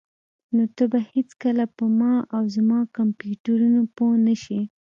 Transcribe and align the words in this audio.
نو 0.55 0.63
ته 0.75 0.83
به 0.91 0.99
هیڅکله 1.13 1.65
په 1.77 1.85
ما 1.99 2.13
او 2.35 2.41
زما 2.55 2.79
کمپیوټرونو 2.97 3.81
پوه 3.95 4.15
نشې 4.27 4.61